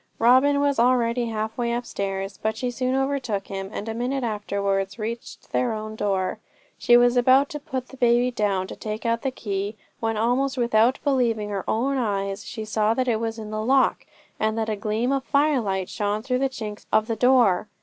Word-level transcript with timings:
Robin 0.17 0.59
was 0.59 0.79
already 0.79 1.27
halfway 1.27 1.71
upstairs, 1.71 2.39
but 2.41 2.57
she 2.57 2.71
soon 2.71 2.95
overtook 2.95 3.45
him, 3.49 3.69
and 3.71 3.87
a 3.87 3.93
minute 3.93 4.23
afterwards 4.23 4.97
reached 4.97 5.51
their 5.51 5.73
own 5.73 5.95
door. 5.95 6.39
She 6.79 6.97
was 6.97 7.15
about 7.17 7.49
to 7.49 7.59
put 7.59 7.89
the 7.89 7.97
baby 7.97 8.31
down 8.31 8.65
to 8.65 8.75
take 8.75 9.05
out 9.05 9.21
the 9.21 9.29
key, 9.29 9.77
when, 9.99 10.17
almost 10.17 10.57
without 10.57 10.97
believing 11.03 11.49
her 11.49 11.63
own 11.69 11.97
eyes, 11.99 12.43
she 12.43 12.65
saw 12.65 12.95
that 12.95 13.07
it 13.07 13.19
was 13.19 13.37
in 13.37 13.51
the 13.51 13.61
lock, 13.63 14.07
and 14.39 14.57
that 14.57 14.69
a 14.69 14.75
gleam 14.75 15.11
of 15.11 15.23
firelight 15.23 15.87
shone 15.87 16.23
through 16.23 16.39
the 16.39 16.49
chinks 16.49 16.87
of 16.91 17.05
the 17.05 17.15
door. 17.15 17.67